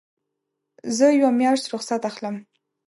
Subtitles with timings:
[0.97, 2.35] زه یوه میاشت رخصت اخلم.